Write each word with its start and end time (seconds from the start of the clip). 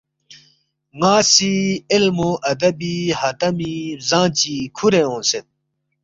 ناسی 0.99 1.55
علم 1.91 2.17
و 2.29 2.31
ادبی 2.51 2.95
حاتمی 3.19 3.73
ؔ 3.89 3.97
بزانگ 3.97 4.31
چی 4.39 4.55
کھورے 4.75 5.01
اونگسید 5.07 5.45